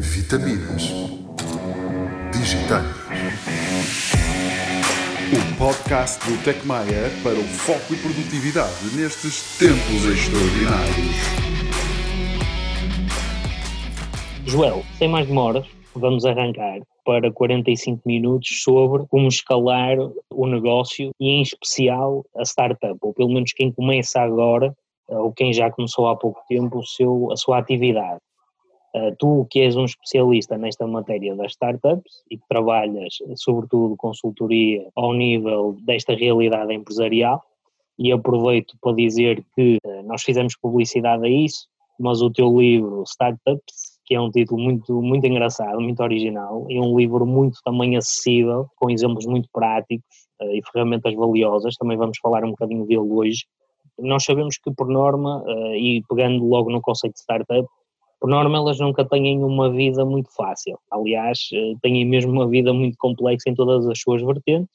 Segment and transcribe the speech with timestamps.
[0.00, 0.94] Vitaminas
[2.32, 2.86] Digitais.
[5.28, 11.16] O podcast do Tecmaia para o foco e produtividade nestes tempos extraordinários.
[14.46, 19.98] Joel, sem mais demoras, vamos arrancar para 45 minutos sobre como escalar
[20.30, 24.74] o negócio e, em especial, a startup, ou pelo menos quem começa agora,
[25.08, 28.18] ou quem já começou há pouco tempo, o seu, a sua atividade.
[28.92, 34.84] Uh, tu que és um especialista nesta matéria das startups e que trabalhas sobretudo consultoria
[34.96, 37.40] ao nível desta realidade empresarial
[37.96, 41.68] e aproveito para dizer que uh, nós fizemos publicidade a isso,
[42.00, 46.80] mas o teu livro Startups, que é um título muito, muito engraçado, muito original, e
[46.80, 52.18] um livro muito também acessível, com exemplos muito práticos uh, e ferramentas valiosas, também vamos
[52.18, 53.44] falar um bocadinho dele hoje.
[53.96, 55.44] Nós sabemos que por norma,
[55.76, 57.68] e pegando logo no conceito de startup,
[58.20, 60.78] por norma elas nunca têm uma vida muito fácil.
[60.90, 64.74] Aliás, eh, têm mesmo uma vida muito complexa em todas as suas vertentes,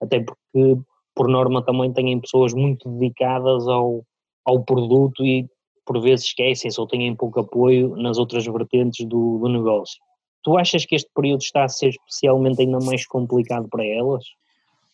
[0.00, 0.78] até porque
[1.14, 4.04] por norma também têm pessoas muito dedicadas ao,
[4.44, 5.48] ao produto e
[5.86, 9.98] por vezes esquecem-se ou têm pouco apoio nas outras vertentes do, do negócio.
[10.42, 14.24] Tu achas que este período está a ser especialmente ainda mais complicado para elas?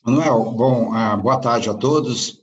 [0.04, 2.41] Manuel, bom, ah, boa tarde a todos.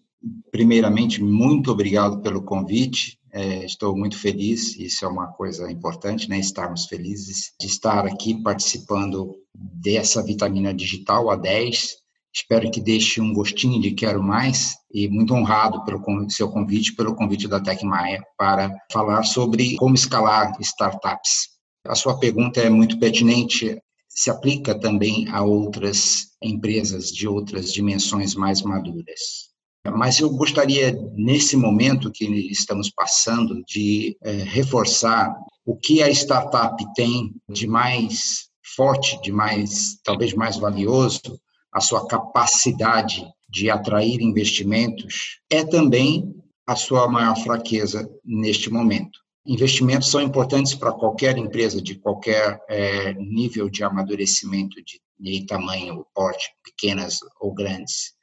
[0.51, 3.16] Primeiramente, muito obrigado pelo convite.
[3.37, 6.39] É, estou muito feliz, isso é uma coisa importante, né?
[6.39, 11.89] Estarmos felizes de estar aqui participando dessa vitamina digital A10.
[12.33, 17.15] Espero que deixe um gostinho de quero mais e muito honrado pelo seu convite, pelo
[17.15, 21.49] convite da Tecmaia para falar sobre como escalar startups.
[21.85, 23.79] A sua pergunta é muito pertinente,
[24.09, 29.55] se aplica também a outras empresas de outras dimensões mais maduras.
[29.91, 35.35] Mas eu gostaria, nesse momento que estamos passando, de é, reforçar
[35.65, 41.39] o que a startup tem de mais forte, de mais, talvez mais valioso,
[41.73, 46.33] a sua capacidade de atrair investimentos, é também
[46.65, 49.19] a sua maior fraqueza neste momento.
[49.45, 56.05] Investimentos são importantes para qualquer empresa de qualquer é, nível de amadurecimento de, de tamanho,
[56.13, 58.16] porte, pequenas ou grandes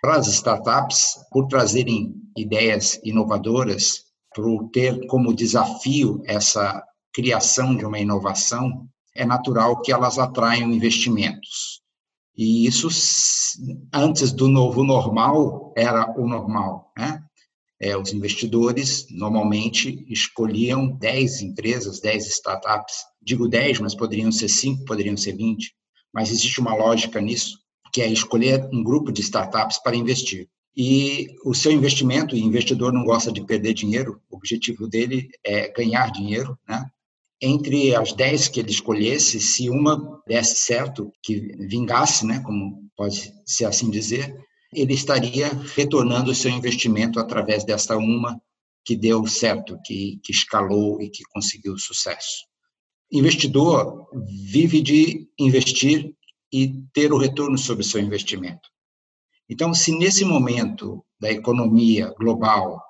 [0.00, 7.98] para as startups, por trazerem ideias inovadoras, por ter como desafio essa criação de uma
[7.98, 11.80] inovação, é natural que elas atraiam investimentos.
[12.36, 12.88] E isso,
[13.92, 16.90] antes do novo normal, era o normal.
[16.96, 17.22] Né?
[17.78, 23.04] É, os investidores normalmente escolhiam 10 empresas, 10 startups.
[23.20, 25.74] Digo 10, mas poderiam ser 5, poderiam ser 20.
[26.14, 27.59] Mas existe uma lógica nisso
[27.92, 30.48] que é escolher um grupo de startups para investir.
[30.76, 35.68] E o seu investimento, o investidor não gosta de perder dinheiro, o objetivo dele é
[35.72, 36.86] ganhar dinheiro, né?
[37.42, 43.32] Entre as 10 que ele escolhesse, se uma desse certo, que vingasse, né, como pode
[43.46, 44.36] ser assim dizer,
[44.74, 48.40] ele estaria retornando o seu investimento através dessa uma
[48.84, 52.44] que deu certo, que, que escalou e que conseguiu sucesso.
[53.10, 54.06] Investidor
[54.46, 56.14] vive de investir
[56.52, 58.68] e ter o retorno sobre o seu investimento.
[59.48, 62.80] Então, se nesse momento da economia global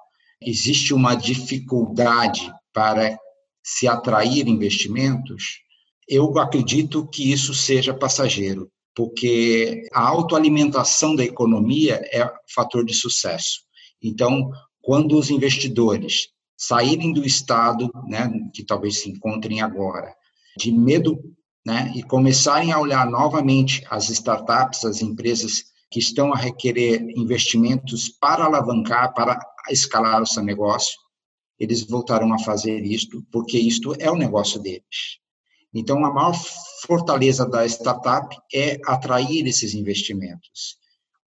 [0.43, 3.19] existe uma dificuldade para
[3.63, 5.61] se atrair investimentos,
[6.09, 13.61] eu acredito que isso seja passageiro, porque a autoalimentação da economia é fator de sucesso.
[14.03, 14.51] Então,
[14.83, 20.15] quando os investidores saírem do estado, né, que talvez se encontrem agora,
[20.57, 21.19] de medo
[21.65, 28.09] né, e começarem a olhar novamente as startups, as empresas que estão a requerer investimentos
[28.09, 29.39] para alavancar, para
[29.69, 30.99] escalar o seu negócio,
[31.59, 35.19] eles voltarão a fazer isto, porque isto é o negócio deles.
[35.75, 36.35] Então, a maior
[36.87, 40.79] fortaleza da startup é atrair esses investimentos.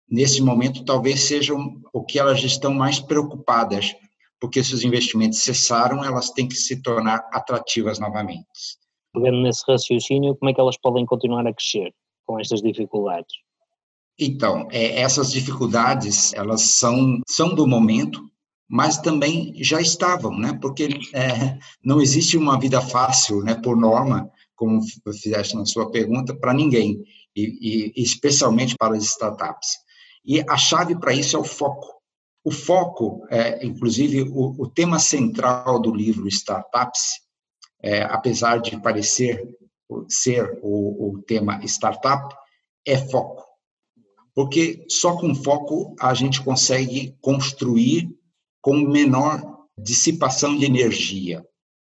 [0.09, 3.93] Nesse momento, talvez sejam o que elas estão mais preocupadas,
[4.39, 8.82] porque se os investimentos cessaram, elas têm que se tornar atrativas novamente
[9.13, 11.93] pegando nesse raciocínio, como é que elas podem continuar a crescer
[12.25, 13.33] com estas dificuldades?
[14.19, 18.29] Então, é, essas dificuldades, elas são, são do momento,
[18.67, 20.57] mas também já estavam, né?
[20.61, 23.55] Porque é, não existe uma vida fácil, né?
[23.55, 24.81] Por norma, como
[25.13, 27.03] fizeste na sua pergunta, para ninguém,
[27.35, 29.77] e, e especialmente para as startups.
[30.25, 31.87] E a chave para isso é o foco.
[32.45, 37.22] O foco, é, inclusive, o, o tema central do livro Startups
[37.83, 39.43] é, apesar de parecer
[40.07, 42.33] ser o, o tema startup,
[42.85, 43.43] é foco.
[44.33, 48.09] Porque só com foco a gente consegue construir
[48.61, 51.45] com menor dissipação de energia.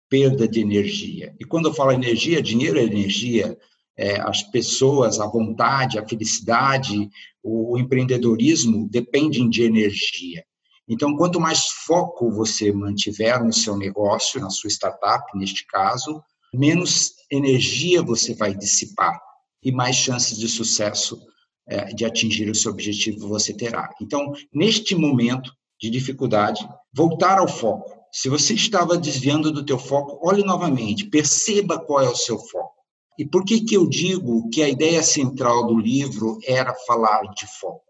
[0.08, 1.35] perda de energia.
[1.41, 3.58] E quando eu falo energia, dinheiro é energia,
[3.97, 7.11] é, as pessoas, a vontade, a felicidade,
[7.43, 10.44] o empreendedorismo dependem de energia.
[10.89, 16.23] Então, quanto mais foco você mantiver no seu negócio, na sua startup, neste caso,
[16.53, 19.19] menos energia você vai dissipar
[19.63, 21.19] e mais chances de sucesso
[21.67, 23.89] é, de atingir o seu objetivo você terá.
[24.01, 25.51] Então, neste momento
[25.81, 27.91] de dificuldade, voltar ao foco.
[28.13, 32.75] Se você estava desviando do teu foco, olhe novamente, perceba qual é o seu foco.
[33.19, 37.47] E por que que eu digo que a ideia central do livro era falar de
[37.59, 37.84] foco?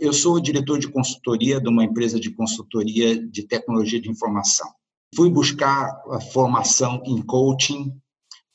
[0.00, 4.70] Eu sou diretor de consultoria de uma empresa de consultoria de tecnologia de informação.
[5.14, 6.02] Fui buscar
[6.32, 7.92] formação em coaching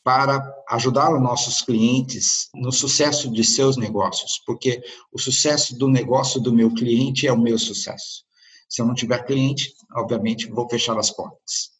[0.03, 4.81] para ajudar os nossos clientes no sucesso de seus negócios, porque
[5.11, 8.23] o sucesso do negócio do meu cliente é o meu sucesso.
[8.67, 11.71] Se eu não tiver cliente, obviamente vou fechar as portas.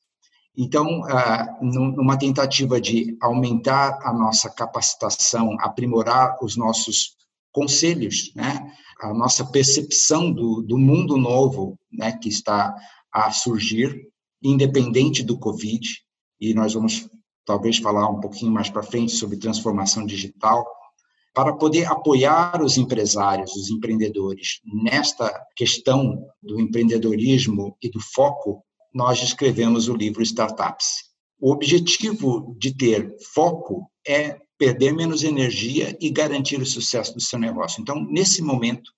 [0.56, 7.16] Então, ah, numa tentativa de aumentar a nossa capacitação, aprimorar os nossos
[7.54, 8.72] conselhos, né?
[9.02, 12.12] A nossa percepção do, do mundo novo né?
[12.12, 12.74] que está
[13.12, 14.08] a surgir,
[14.42, 15.88] independente do Covid,
[16.40, 17.10] e nós vamos
[17.46, 20.66] talvez falar um pouquinho mais para frente sobre transformação digital,
[21.34, 28.64] para poder apoiar os empresários, os empreendedores nesta questão do empreendedorismo e do foco,
[28.94, 31.10] nós escrevemos o livro Startups.
[31.40, 37.40] O objetivo de ter foco é perder menos energia e garantir o sucesso do seu
[37.40, 37.82] negócio.
[37.82, 38.92] Então, nesse momento,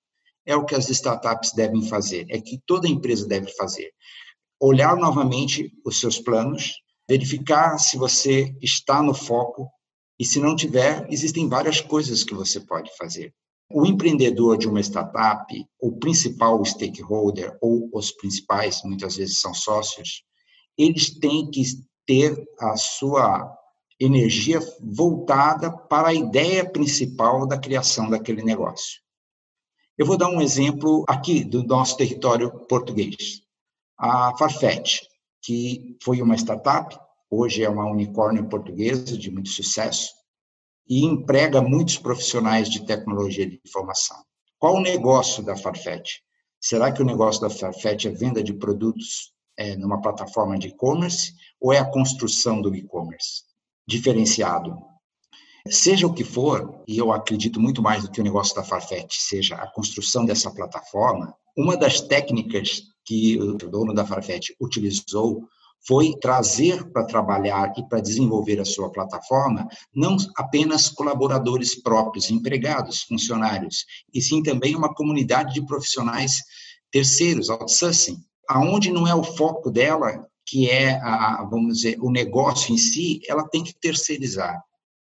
[0.46, 3.94] é o que as startups devem fazer, é que toda empresa deve fazer.
[4.60, 6.74] Olhar novamente os seus planos,
[7.08, 9.70] verificar se você está no foco
[10.20, 13.34] e se não tiver, existem várias coisas que você pode fazer.
[13.72, 15.48] O empreendedor de uma startup,
[15.80, 20.26] o principal stakeholder ou os principais, muitas vezes são sócios,
[20.78, 21.64] eles têm que
[22.06, 23.63] ter a sua
[24.00, 29.02] energia voltada para a ideia principal da criação daquele negócio.
[29.98, 33.42] Eu vou dar um exemplo aqui do nosso território português.
[33.98, 35.02] A Farfetch,
[35.42, 36.98] que foi uma startup,
[37.30, 40.12] hoje é uma unicórnio portuguesa de muito sucesso
[40.90, 44.18] e emprega muitos profissionais de tecnologia de informação.
[44.58, 46.22] Qual o negócio da Farfetch?
[46.60, 51.34] Será que o negócio da Farfetch é venda de produtos é, numa plataforma de e-commerce
[51.62, 53.53] ou é a construção do e-commerce
[53.88, 54.78] diferenciado?
[55.70, 59.16] Seja o que for, e eu acredito muito mais do que o negócio da Farfetch
[59.20, 65.48] seja a construção dessa plataforma, uma das técnicas que o dono da Farfetch utilizou
[65.86, 73.04] foi trazer para trabalhar e para desenvolver a sua plataforma não apenas colaboradores próprios, empregados,
[73.04, 76.42] funcionários, e sim também uma comunidade de profissionais
[76.92, 78.18] terceiros, outsourcing,
[78.50, 83.20] aonde não é o foco dela, que é a, vamos dizer, o negócio em si,
[83.28, 84.64] ela tem que terceirizar.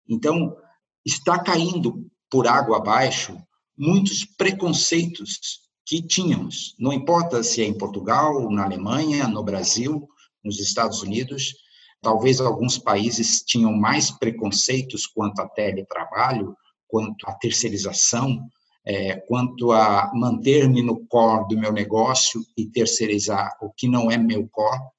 [0.09, 0.57] Então,
[1.05, 3.41] está caindo por água abaixo
[3.79, 5.39] muitos preconceitos
[5.87, 10.09] que tínhamos, não importa se é em Portugal, na Alemanha, no Brasil,
[10.43, 11.55] nos Estados Unidos.
[12.03, 16.57] Talvez alguns países tinham mais preconceitos quanto a teletrabalho,
[16.89, 18.51] quanto à terceirização,
[18.85, 24.19] é, quanto a manter-me no core do meu negócio e terceirizar o que não é
[24.19, 24.96] meu core.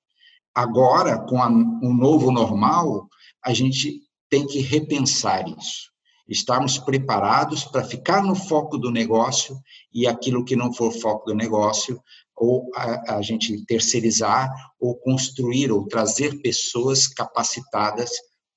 [0.57, 3.07] Agora, com a, o novo normal,
[3.45, 5.91] a gente tem que repensar isso.
[6.27, 9.55] Estarmos preparados para ficar no foco do negócio
[9.93, 12.01] e aquilo que não for foco do negócio,
[12.35, 18.09] ou a, a, gente terceirizar, ou construir, ou trazer pessoas capacitadas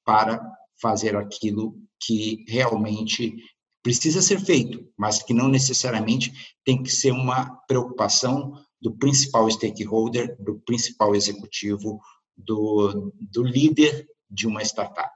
[0.02, 0.40] para
[0.80, 3.35] fazer aquilo que realmente
[3.83, 6.33] precisa ser feito, mas que não necessariamente
[6.64, 12.00] tem que ser uma preocupação do principal stakeholder, do principal executivo,
[12.37, 15.12] do, do líder de uma startup.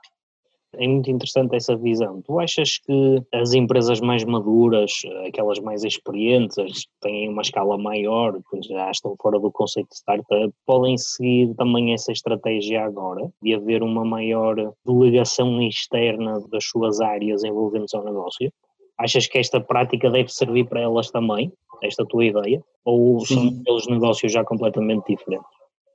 [0.76, 2.20] É muito interessante essa visão.
[2.22, 4.92] Tu achas que as empresas mais maduras,
[5.26, 10.96] aquelas mais experientes, têm uma escala maior, já estão fora do conceito de startup, podem
[10.98, 17.94] seguir também essa estratégia agora, de haver uma maior delegação externa das suas áreas envolventes
[17.94, 18.52] ao negócio?
[18.98, 22.62] Achas que esta prática deve servir para elas também, esta tua ideia?
[22.84, 23.34] Ou Sim.
[23.34, 25.46] são aqueles negócios já completamente diferentes?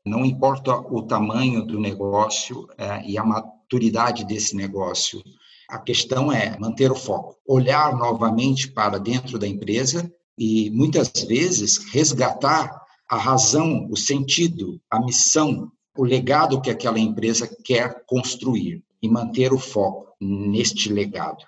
[0.05, 5.21] Não importa o tamanho do negócio é, e a maturidade desse negócio.
[5.69, 11.77] A questão é manter o foco, olhar novamente para dentro da empresa e muitas vezes
[11.93, 19.09] resgatar a razão, o sentido, a missão, o legado que aquela empresa quer construir e
[19.09, 21.43] manter o foco neste legado.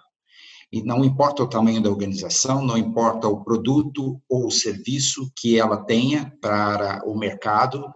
[0.71, 5.59] E não importa o tamanho da organização, não importa o produto ou o serviço que
[5.59, 7.91] ela tenha para o mercado,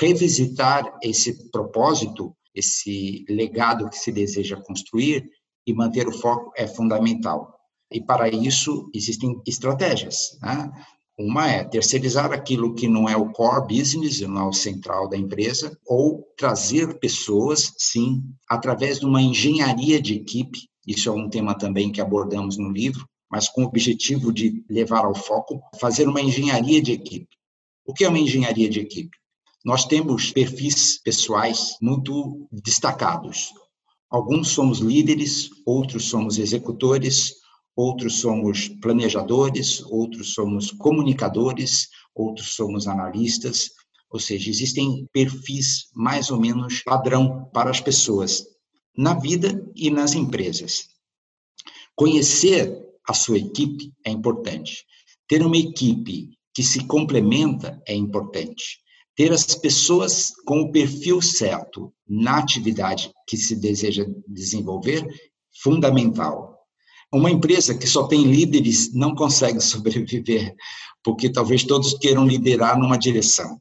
[0.00, 5.30] revisitar esse propósito, esse legado que se deseja construir
[5.66, 7.54] e manter o foco é fundamental.
[7.92, 10.36] E para isso existem estratégias.
[10.42, 10.72] Né?
[11.18, 15.16] Uma é terceirizar aquilo que não é o core business, não é o central da
[15.16, 20.68] empresa, ou trazer pessoas, sim, através de uma engenharia de equipe.
[20.86, 25.04] Isso é um tema também que abordamos no livro, mas com o objetivo de levar
[25.04, 27.28] ao foco, fazer uma engenharia de equipe.
[27.84, 29.16] O que é uma engenharia de equipe?
[29.64, 33.52] Nós temos perfis pessoais muito destacados.
[34.08, 37.34] Alguns somos líderes, outros somos executores,
[37.74, 43.70] outros somos planejadores, outros somos comunicadores, outros somos analistas.
[44.08, 48.44] Ou seja, existem perfis mais ou menos padrão para as pessoas
[48.96, 50.88] na vida e nas empresas.
[51.94, 54.84] Conhecer a sua equipe é importante.
[55.28, 58.80] Ter uma equipe que se complementa é importante.
[59.14, 65.06] Ter as pessoas com o perfil certo na atividade que se deseja desenvolver,
[65.62, 66.58] fundamental.
[67.12, 70.54] Uma empresa que só tem líderes não consegue sobreviver,
[71.02, 73.60] porque talvez todos queiram liderar numa direção.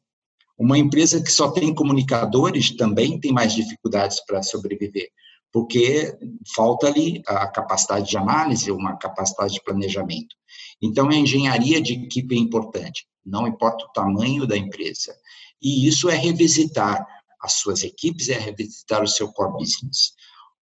[0.57, 5.09] Uma empresa que só tem comunicadores também tem mais dificuldades para sobreviver,
[5.55, 6.13] porque
[6.53, 10.35] falta ali a capacidade de análise, uma capacidade de planejamento.
[10.81, 15.15] Então, a engenharia de equipe é importante, não importa o tamanho da empresa.
[15.61, 17.07] E isso é revisitar
[17.41, 20.11] as suas equipes, é revisitar o seu core business.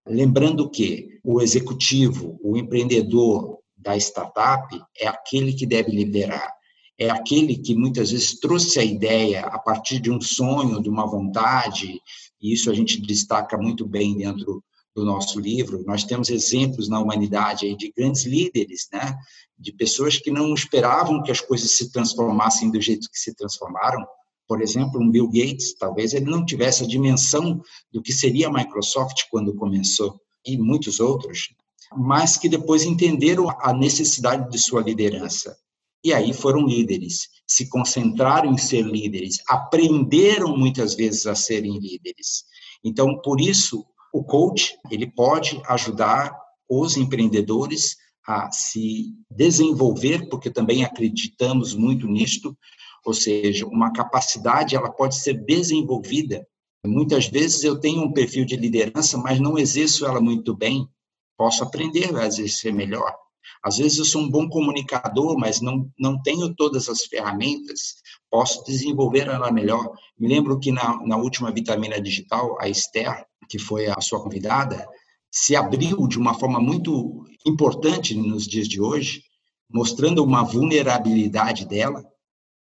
[0.05, 6.53] Lembrando que o executivo, o empreendedor da startup é aquele que deve liderar,
[6.99, 11.07] é aquele que muitas vezes trouxe a ideia a partir de um sonho, de uma
[11.07, 11.99] vontade,
[12.39, 14.63] e isso a gente destaca muito bem dentro
[14.95, 19.17] do nosso livro, nós temos exemplos na humanidade aí de grandes líderes, né?
[19.57, 24.05] de pessoas que não esperavam que as coisas se transformassem do jeito que se transformaram.
[24.47, 28.53] Por exemplo, um Bill Gates, talvez ele não tivesse a dimensão do que seria a
[28.53, 31.55] Microsoft quando começou, e muitos outros,
[31.95, 35.55] mas que depois entenderam a necessidade de sua liderança.
[36.03, 42.43] E aí foram líderes, se concentraram em ser líderes, aprenderam muitas vezes a serem líderes.
[42.83, 46.37] Então, por isso, o coach, ele pode ajudar
[46.69, 52.55] os empreendedores a se desenvolver, porque também acreditamos muito nisto,
[53.03, 56.47] ou seja, uma capacidade ela pode ser desenvolvida.
[56.85, 60.87] Muitas vezes eu tenho um perfil de liderança, mas não exerço ela muito bem.
[61.35, 63.13] Posso aprender a exercer melhor.
[63.63, 67.95] Às vezes eu sou um bom comunicador, mas não, não tenho todas as ferramentas,
[68.29, 69.91] posso desenvolver ela melhor.
[70.17, 74.87] Me lembro que na, na última vitamina digital, a Esther, que foi a sua convidada,
[75.31, 79.23] se abriu de uma forma muito importante nos dias de hoje,
[79.71, 82.03] mostrando uma vulnerabilidade dela,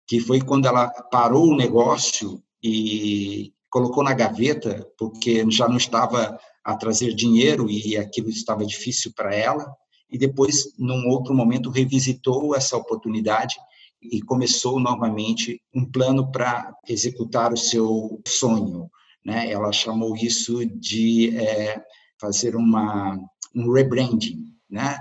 [0.06, 6.38] que foi quando ela parou o negócio e colocou na gaveta, porque já não estava
[6.64, 9.72] a trazer dinheiro e aquilo estava difícil para ela,
[10.10, 13.56] e depois, num outro momento, revisitou essa oportunidade
[14.02, 18.90] e começou novamente um plano para executar o seu sonho.
[19.24, 19.50] Né?
[19.50, 21.80] Ela chamou isso de é,
[22.18, 23.18] fazer uma,
[23.54, 24.98] um rebranding né?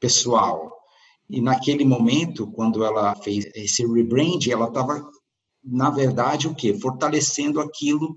[0.00, 0.70] pessoal.
[1.30, 5.08] E naquele momento, quando ela fez esse rebranding, ela estava,
[5.64, 6.74] na verdade, o quê?
[6.74, 8.14] Fortalecendo aquilo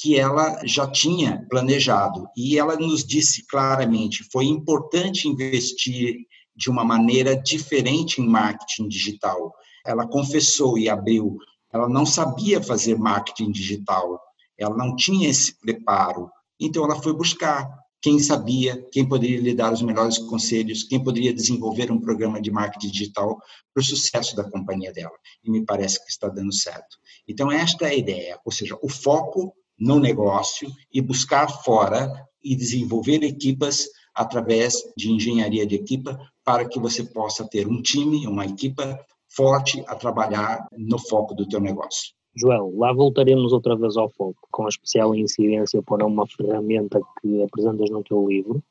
[0.00, 2.28] que ela já tinha planejado.
[2.36, 6.16] E ela nos disse claramente: foi importante investir
[6.54, 9.52] de uma maneira diferente em marketing digital.
[9.84, 11.36] Ela confessou e abriu,
[11.72, 14.20] ela não sabia fazer marketing digital,
[14.56, 16.30] ela não tinha esse preparo.
[16.60, 17.68] Então ela foi buscar
[18.00, 22.50] quem sabia, quem poderia lhe dar os melhores conselhos, quem poderia desenvolver um programa de
[22.50, 23.36] marketing digital
[23.74, 25.16] para o sucesso da companhia dela.
[25.42, 26.96] E me parece que está dando certo.
[27.26, 32.10] Então, esta é a ideia, ou seja, o foco no negócio e buscar fora
[32.42, 38.26] e desenvolver equipas através de engenharia de equipa para que você possa ter um time,
[38.26, 42.12] uma equipa forte a trabalhar no foco do teu negócio.
[42.36, 47.42] Joel, lá voltaremos outra vez ao foco, com a especial incidência para uma ferramenta que
[47.42, 48.62] apresentas no teu livro.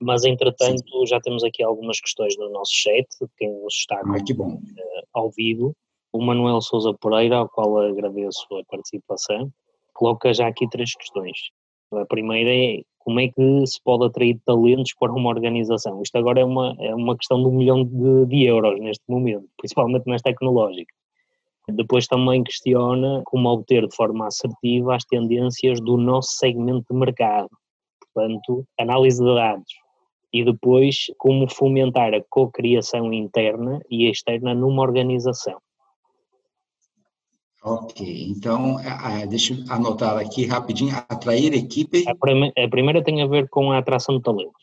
[0.00, 1.06] Mas, entretanto, Sim.
[1.06, 4.54] já temos aqui algumas questões no nosso chat, quem nos está ah, que bom.
[4.54, 5.74] Uh, ao vivo.
[6.12, 9.52] O Manuel Souza Pereira, ao qual agradeço a participação,
[9.94, 11.38] coloca já aqui três questões.
[11.92, 16.02] A primeira é como é que se pode atrair talentos para uma organização?
[16.02, 19.46] Isto agora é uma, é uma questão de um milhão de, de euros neste momento,
[19.58, 20.96] principalmente nas tecnológicas.
[21.68, 27.48] Depois também questiona como obter de forma assertiva as tendências do nosso segmento de mercado,
[28.00, 29.72] portanto, análise de dados.
[30.32, 35.58] E depois, como fomentar a cocriação interna e externa numa organização.
[37.64, 38.76] Ok, então
[39.30, 42.04] deixa eu anotar aqui rapidinho, atrair equipe.
[42.06, 44.62] A, prime a primeira tem a ver com a atração de talentos.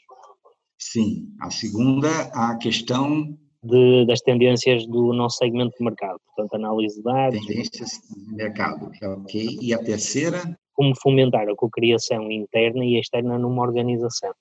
[0.78, 6.98] Sim, a segunda, a questão de, das tendências do nosso segmento de mercado, portanto, análise
[6.98, 7.40] de dados.
[7.40, 9.58] Tendências de mercado, ok.
[9.60, 10.58] E a terceira?
[10.74, 14.32] Como fomentar a cocriação interna e externa numa organização.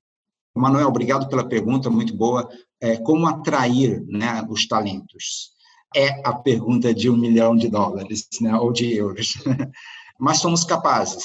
[0.55, 2.49] Manuel, obrigado pela pergunta, muito boa.
[2.81, 5.59] É, como atrair né, os talentos?
[5.95, 9.35] É a pergunta de um milhão de dólares, né, ou de euros.
[10.19, 11.25] Mas somos capazes.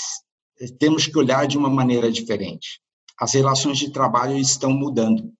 [0.80, 2.80] Temos que olhar de uma maneira diferente.
[3.20, 5.32] As relações de trabalho estão mudando.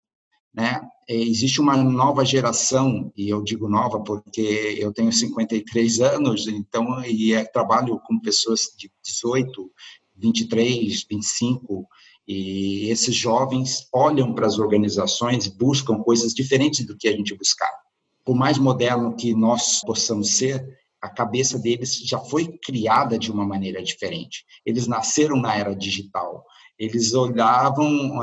[0.54, 0.82] Né?
[1.08, 7.04] É, existe uma nova geração, e eu digo nova porque eu tenho 53 anos, então,
[7.04, 9.72] e é, trabalho com pessoas de 18,
[10.16, 11.88] 23, 25,
[12.28, 17.85] e esses jovens olham para as organizações buscam coisas diferentes do que a gente buscava.
[18.26, 20.66] Por mais moderno que nós possamos ser,
[21.00, 24.44] a cabeça deles já foi criada de uma maneira diferente.
[24.66, 26.44] Eles nasceram na era digital.
[26.78, 28.20] Eles olhavam,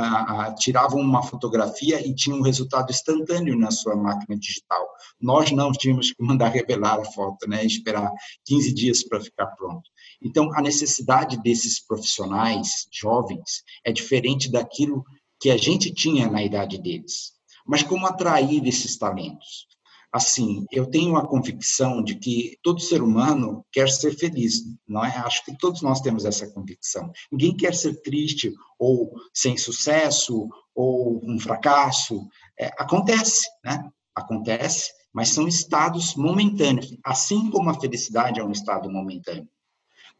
[0.58, 4.86] tiravam uma fotografia e tinham um resultado instantâneo na sua máquina digital.
[5.20, 8.10] Nós não tínhamos que mandar revelar a foto, né, esperar
[8.44, 9.88] 15 dias para ficar pronto.
[10.20, 15.04] Então, a necessidade desses profissionais jovens é diferente daquilo
[15.40, 17.32] que a gente tinha na idade deles.
[17.66, 19.71] Mas como atrair esses talentos?
[20.12, 25.16] Assim, eu tenho a convicção de que todo ser humano quer ser feliz, não é?
[25.16, 27.10] Acho que todos nós temos essa convicção.
[27.30, 32.28] Ninguém quer ser triste ou sem sucesso ou um fracasso.
[32.60, 33.90] É, acontece, né?
[34.14, 39.48] Acontece, mas são estados momentâneos, assim como a felicidade é um estado momentâneo,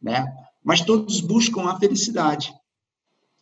[0.01, 0.25] né?
[0.63, 2.51] Mas todos buscam a felicidade.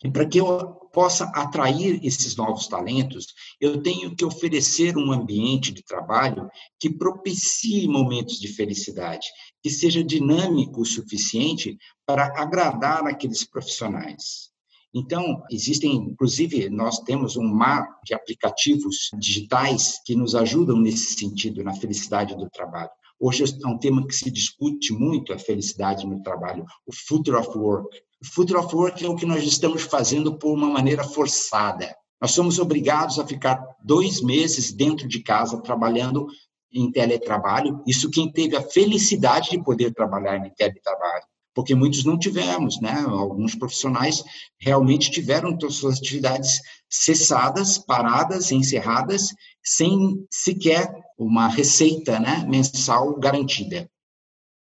[0.03, 3.27] E para que eu possa atrair esses novos talentos,
[3.59, 9.27] eu tenho que oferecer um ambiente de trabalho que propicie momentos de felicidade,
[9.61, 14.51] que seja dinâmico o suficiente para agradar aqueles profissionais.
[14.93, 21.63] Então, existem, inclusive, nós temos um mar de aplicativos digitais que nos ajudam nesse sentido,
[21.63, 22.91] na felicidade do trabalho.
[23.23, 27.55] Hoje é um tema que se discute muito, a felicidade no trabalho, o Future of
[27.55, 27.95] Work.
[28.19, 31.95] O Future of Work é o que nós estamos fazendo por uma maneira forçada.
[32.19, 36.25] Nós somos obrigados a ficar dois meses dentro de casa trabalhando
[36.73, 37.83] em teletrabalho.
[37.85, 43.03] Isso quem teve a felicidade de poder trabalhar em teletrabalho porque muitos não tivemos, né?
[43.07, 44.23] Alguns profissionais
[44.59, 49.29] realmente tiveram suas atividades cessadas, paradas, encerradas,
[49.63, 50.89] sem sequer
[51.23, 53.89] uma receita, né, mensal garantida.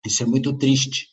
[0.06, 1.08] Isso é muito triste.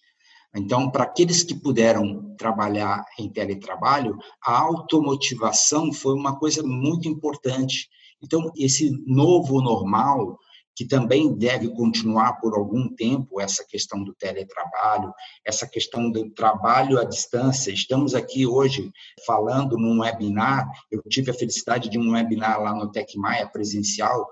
[0.55, 7.89] Então, para aqueles que puderam trabalhar em teletrabalho, a automotivação foi uma coisa muito importante.
[8.23, 10.39] Então, esse novo normal
[10.77, 15.11] que também deve continuar por algum tempo essa questão do teletrabalho,
[15.43, 17.73] essa questão do trabalho à distância.
[17.73, 18.93] Estamos aqui hoje
[19.27, 24.27] falando num webinar, eu tive a felicidade de um webinar lá no Tecmaia presencial,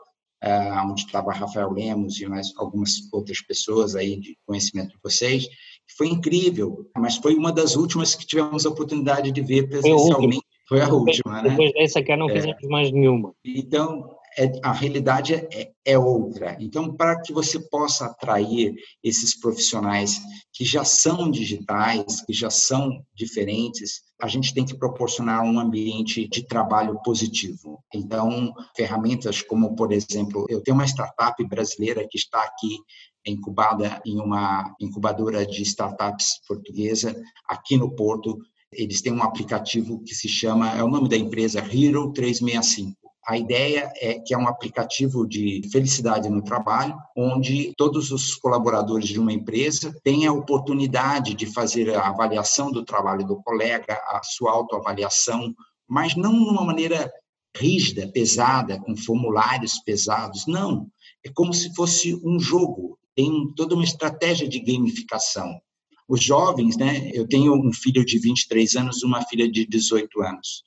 [0.44, 5.48] eh, onde estava Rafael Lemos e mais algumas outras pessoas aí de conhecimento de vocês,
[5.96, 10.42] foi incrível, mas foi uma das últimas que tivemos a oportunidade de ver presencialmente.
[10.68, 11.50] Foi a última, né?
[11.50, 12.34] Depois dessa cá não é.
[12.34, 12.66] fizemos é.
[12.68, 13.34] mais nenhuma.
[13.44, 16.56] Então, é, a realidade é, é, outra.
[16.60, 20.20] Então, para que você possa atrair esses profissionais
[20.52, 26.28] que já são digitais, que já são diferentes, a gente tem que proporcionar um ambiente
[26.28, 27.82] de trabalho positivo.
[27.92, 32.78] Então, ferramentas como, por exemplo, eu tenho uma startup brasileira que está aqui
[33.26, 37.14] incubada em uma incubadora de startups portuguesa
[37.48, 38.38] aqui no Porto.
[38.72, 43.38] Eles têm um aplicativo que se chama, é o nome da empresa Hero 365 a
[43.38, 49.18] ideia é que é um aplicativo de felicidade no trabalho, onde todos os colaboradores de
[49.18, 54.52] uma empresa têm a oportunidade de fazer a avaliação do trabalho do colega, a sua
[54.52, 55.54] autoavaliação,
[55.88, 57.10] mas não de uma maneira
[57.56, 60.88] rígida, pesada, com formulários pesados, não.
[61.24, 65.60] É como se fosse um jogo, tem toda uma estratégia de gamificação.
[66.06, 67.10] Os jovens, né?
[67.14, 70.62] Eu tenho um filho de 23 anos, uma filha de 18 anos.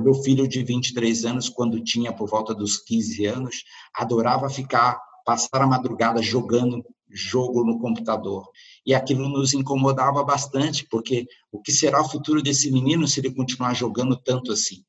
[0.00, 5.62] Meu filho de 23 anos, quando tinha por volta dos 15 anos, adorava ficar, passar
[5.62, 8.48] a madrugada jogando jogo no computador.
[8.84, 13.34] E aquilo nos incomodava bastante, porque o que será o futuro desse menino se ele
[13.34, 14.84] continuar jogando tanto assim?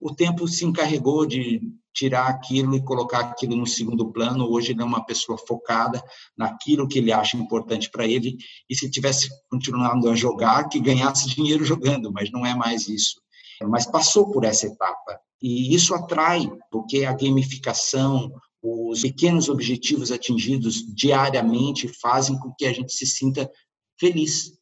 [0.00, 1.60] O tempo se encarregou de
[1.92, 4.50] tirar aquilo e colocar aquilo no segundo plano.
[4.50, 6.02] Hoje ele é uma pessoa focada
[6.36, 8.36] naquilo que ele acha importante para ele.
[8.68, 13.20] E se tivesse continuado a jogar, que ganhasse dinheiro jogando, mas não é mais isso
[13.68, 15.20] mas passou por essa etapa.
[15.42, 18.30] E isso atrai, porque a gamificação,
[18.62, 23.50] Os pequenos objetivos atingidos diariamente fazem com que a gente se sinta
[23.98, 24.52] feliz.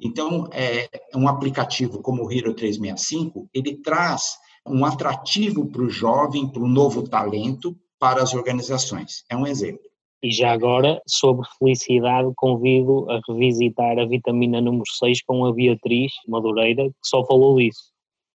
[0.00, 6.48] Então, é, um aplicativo como o Hero 365, ele traz um atrativo para o jovem,
[6.48, 9.24] para o novo talento, para as organizações.
[9.28, 9.82] É um exemplo.
[10.22, 16.12] E já agora, sobre felicidade, convido a revisitar a vitamina número 6 com a Beatriz
[16.26, 17.93] Madureira, que só falou disso.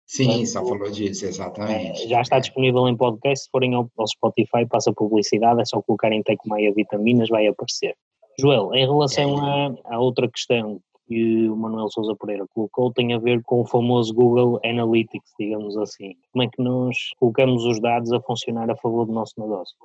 [0.06, 2.08] Sim, só falou disso, exatamente.
[2.08, 6.12] Já está disponível em podcast, se forem ao, ao Spotify, passa publicidade, é só colocar
[6.12, 7.96] em Tecmaia Vitaminas, vai aparecer.
[8.38, 9.74] Joel, em relação é.
[9.86, 13.66] a, a outra questão que o Manuel Sousa Pereira colocou tem a ver com o
[13.66, 16.14] famoso Google Analytics, digamos assim.
[16.32, 19.76] Como é que nós colocamos os dados a funcionar a favor do nosso negócio,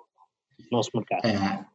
[0.59, 1.25] do nosso mercado?
[1.25, 1.65] É,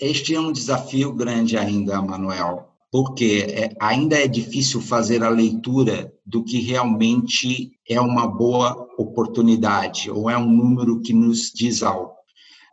[0.00, 6.12] este é um desafio grande ainda, Manuel, porque é, ainda é difícil fazer a leitura
[6.24, 12.18] do que realmente é uma boa oportunidade ou é um número que nos diz algo.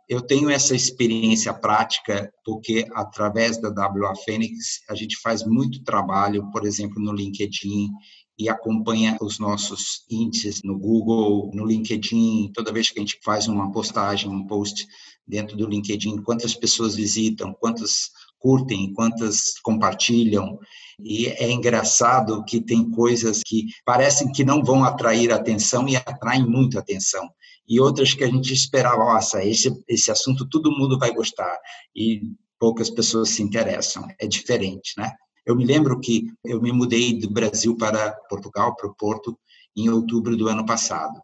[0.08, 6.48] Eu tenho essa experiência prática porque, através da WA Fênix, a gente faz muito trabalho,
[6.52, 7.90] por exemplo, no LinkedIn
[8.38, 12.52] e acompanha os nossos índices no Google, no LinkedIn.
[12.54, 14.86] Toda vez que a gente faz uma postagem, um post
[15.26, 20.58] dentro do LinkedIn, quantas pessoas visitam, quantas curtem, quantas compartilham.
[20.98, 26.46] E é engraçado que tem coisas que parecem que não vão atrair atenção e atraem
[26.46, 27.28] muito atenção
[27.68, 31.58] e outras que a gente esperava, nossa, esse, esse assunto todo mundo vai gostar,
[31.94, 32.22] e
[32.58, 35.12] poucas pessoas se interessam, é diferente, né?
[35.44, 39.38] Eu me lembro que eu me mudei do Brasil para Portugal, para o Porto,
[39.76, 41.20] em outubro do ano passado.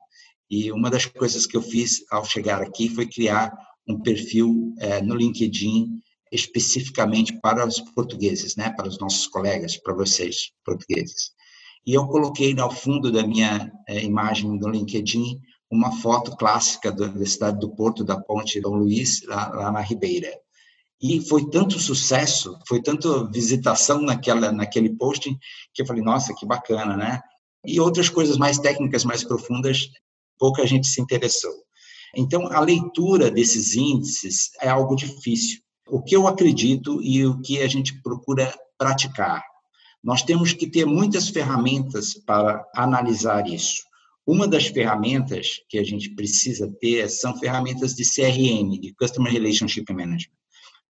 [0.49, 3.53] E uma das coisas que eu fiz ao chegar aqui foi criar
[3.89, 5.89] um perfil é, no LinkedIn
[6.33, 11.33] especificamente para os portugueses, né, para os nossos colegas, para vocês portugueses.
[11.87, 15.39] E eu coloquei ao fundo da minha é, imagem no LinkedIn
[15.71, 20.31] uma foto clássica da cidade do Porto, da Ponte Dom Luís, lá, lá na Ribeira.
[21.01, 25.37] E foi tanto sucesso, foi tanta visitação naquela, naquele posting,
[25.75, 27.21] que eu falei, nossa, que bacana, né?
[27.67, 29.89] E outras coisas mais técnicas, mais profundas,
[30.39, 31.55] pouca gente se interessou.
[32.15, 35.61] Então, a leitura desses índices é algo difícil.
[35.93, 39.45] O que eu acredito e o que a gente procura praticar.
[40.03, 43.83] Nós temos que ter muitas ferramentas para analisar isso.
[44.27, 49.85] Uma das ferramentas que a gente precisa ter são ferramentas de CRM, de Customer Relationship
[49.91, 50.33] Management.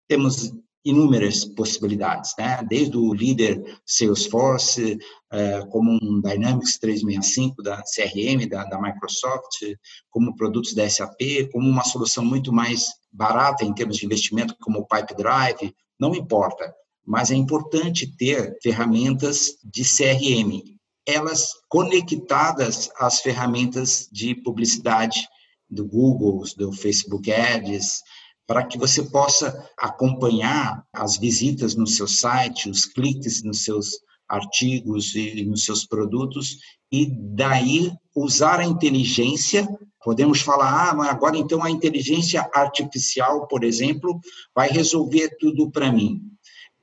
[0.08, 0.54] Temos
[0.86, 2.64] inúmeras possibilidades, né?
[2.70, 5.00] desde o líder Salesforce,
[5.34, 9.64] eh, como um Dynamics 365 da CRM, da, da Microsoft,
[10.12, 14.80] como produtos da SAP, como uma solução muito mais barata em termos de investimento, como
[14.80, 16.74] o Pipedrive, não importa,
[17.06, 25.28] mas é importante ter ferramentas de CRM elas conectadas às ferramentas de publicidade
[25.70, 28.02] do Google, do Facebook Ads,
[28.46, 33.92] para que você possa acompanhar as visitas no seu site, os cliques nos seus
[34.32, 36.58] artigos e nos seus produtos
[36.92, 39.68] e daí usar a inteligência.
[40.04, 44.20] Podemos falar, ah, mas agora então a inteligência artificial, por exemplo,
[44.56, 46.22] vai resolver tudo para mim.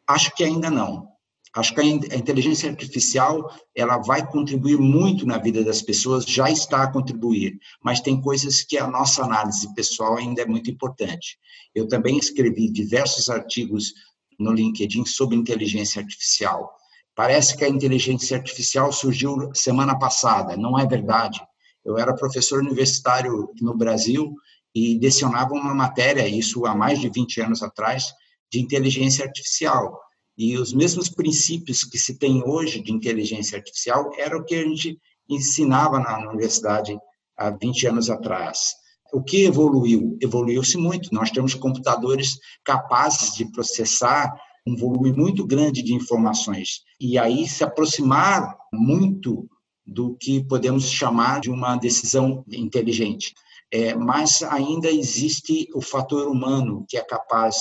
[0.06, 1.08] Acho que ainda não.
[1.54, 6.82] Acho que a inteligência artificial ela vai contribuir muito na vida das pessoas, já está
[6.82, 11.38] a contribuir, mas tem coisas que a nossa análise pessoal ainda é muito importante.
[11.74, 13.92] Eu também escrevi diversos artigos
[14.38, 16.77] no LinkedIn sobre inteligência artificial.
[17.18, 21.40] Parece que a inteligência artificial surgiu semana passada, não é verdade.
[21.84, 24.32] Eu era professor universitário no Brasil
[24.72, 28.14] e lecionava uma matéria, isso há mais de 20 anos atrás,
[28.52, 29.98] de inteligência artificial
[30.36, 34.62] e os mesmos princípios que se tem hoje de inteligência artificial era o que a
[34.62, 34.96] gente
[35.28, 36.96] ensinava na universidade
[37.36, 38.76] há 20 anos atrás.
[39.12, 40.16] O que evoluiu?
[40.22, 41.12] Evoluiu-se muito.
[41.12, 44.32] Nós temos computadores capazes de processar
[44.68, 49.48] um volume muito grande de informações e aí se aproximar muito
[49.86, 53.34] do que podemos chamar de uma decisão inteligente.
[53.70, 57.56] É, mas ainda existe o fator humano que é capaz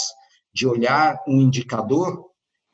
[0.53, 2.25] de olhar um indicador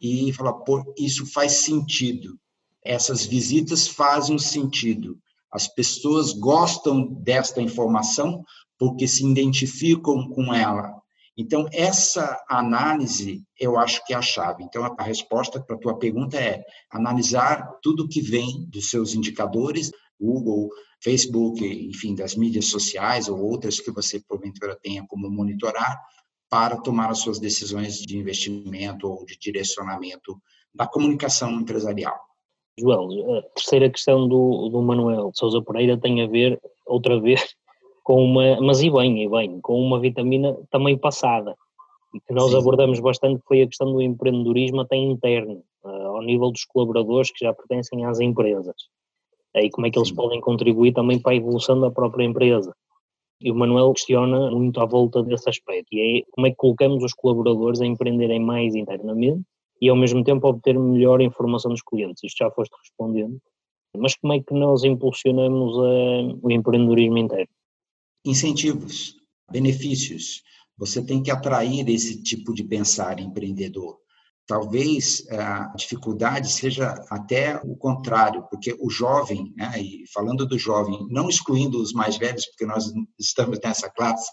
[0.02, 0.56] e falar,
[0.98, 2.38] isso faz sentido.
[2.84, 5.18] Essas visitas fazem sentido.
[5.52, 8.44] As pessoas gostam desta informação
[8.78, 11.03] porque se identificam com ela.
[11.38, 14.64] Então, essa análise eu acho que é a chave.
[14.64, 19.92] Então, a resposta para a tua pergunta é analisar tudo que vem dos seus indicadores,
[20.20, 20.70] Google,
[21.04, 26.00] Facebook, enfim, das mídias sociais ou outras que você porventura tenha como monitorar,
[26.50, 30.40] para tomar as suas decisões de investimento ou de direcionamento
[30.72, 32.16] da comunicação empresarial.
[32.80, 37.56] João, a terceira questão do, do Manuel Souza Pereira tem a ver, outra vez,
[38.04, 41.56] com uma, mas e bem, e bem, com uma vitamina também passada,
[42.14, 42.58] e que nós Sim.
[42.58, 47.46] abordamos bastante, foi a questão do empreendedorismo até interno, uh, ao nível dos colaboradores que
[47.46, 48.76] já pertencem às empresas,
[49.56, 50.16] e como é que eles Sim.
[50.16, 52.76] podem contribuir também para a evolução da própria empresa.
[53.42, 57.04] E o Manuel questiona muito à volta desse aspecto, e é como é que colocamos
[57.04, 59.44] os colaboradores a empreenderem mais internamente
[59.82, 62.24] e ao mesmo tempo obter melhor informação dos clientes.
[62.24, 63.38] Isto já foste respondendo.
[63.98, 67.54] Mas como é que nós impulsionamos uh, o empreendedorismo interno?
[68.26, 69.16] Incentivos,
[69.52, 70.44] benefícios.
[70.78, 73.98] Você tem que atrair esse tipo de pensar empreendedor.
[74.46, 81.06] Talvez a dificuldade seja até o contrário, porque o jovem, né, e falando do jovem,
[81.10, 84.30] não excluindo os mais velhos, porque nós estamos nessa classe,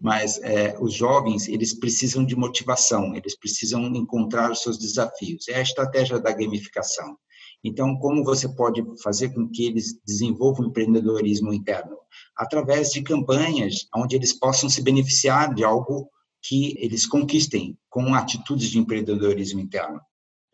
[0.00, 5.48] mas é, os jovens eles precisam de motivação, eles precisam encontrar os seus desafios.
[5.48, 7.16] É a estratégia da gamificação.
[7.64, 11.96] Então, como você pode fazer com que eles desenvolvam empreendedorismo interno?
[12.36, 16.08] Através de campanhas onde eles possam se beneficiar de algo
[16.42, 20.00] que eles conquistem com atitudes de empreendedorismo interno.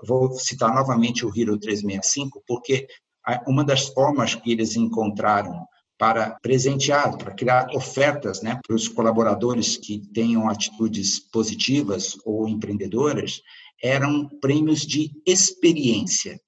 [0.07, 2.87] Vou citar novamente o Hero 365, porque
[3.47, 5.67] uma das formas que eles encontraram
[5.99, 13.41] para presentear, para criar ofertas né, para os colaboradores que tenham atitudes positivas ou empreendedoras,
[13.83, 16.41] eram prêmios de experiência.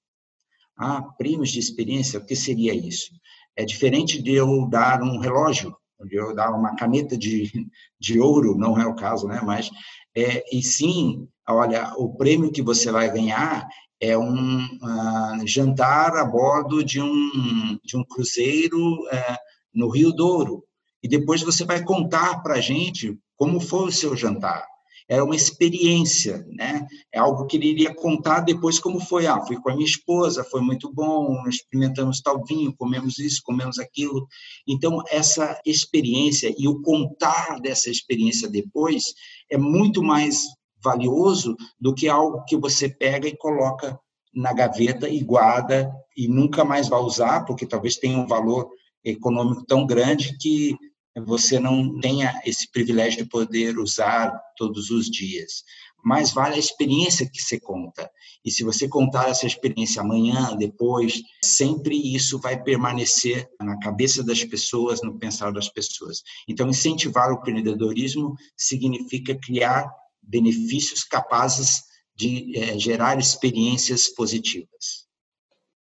[0.81, 3.11] Ah, prêmios de experiência, o que seria isso?
[3.55, 5.77] É diferente de eu dar um relógio
[6.11, 7.51] eu dar uma caneta de,
[7.99, 9.41] de ouro, não é o caso, né?
[9.45, 9.71] Mas,
[10.17, 13.69] é, e sim, olha, o prêmio que você vai ganhar
[14.01, 19.37] é um uh, jantar a bordo de um, de um cruzeiro uh,
[19.75, 20.65] no Rio Douro.
[21.03, 24.67] E depois você vai contar para a gente como foi o seu jantar
[25.11, 26.87] era uma experiência, né?
[27.13, 29.27] É algo que ele iria contar depois como foi.
[29.27, 33.81] Ah, fui com a minha esposa, foi muito bom, experimentamos tal vinho, comemos isso, comemos
[33.81, 34.29] aquilo.
[34.69, 39.03] Então, essa experiência e o contar dessa experiência depois
[39.51, 40.45] é muito mais
[40.81, 43.99] valioso do que algo que você pega e coloca
[44.33, 48.71] na gaveta e guarda e nunca mais vai usar, porque talvez tenha um valor
[49.05, 50.77] econômico tão grande que
[51.19, 55.65] você não tenha esse privilégio de poder usar todos os dias.
[56.03, 58.11] Mas vale a experiência que você conta.
[58.45, 64.43] E se você contar essa experiência amanhã, depois, sempre isso vai permanecer na cabeça das
[64.43, 66.23] pessoas, no pensar das pessoas.
[66.49, 69.91] Então, incentivar o empreendedorismo significa criar
[70.23, 71.83] benefícios capazes
[72.15, 75.07] de é, gerar experiências positivas.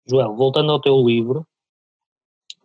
[0.06, 1.46] Joel, voltando ao teu livro,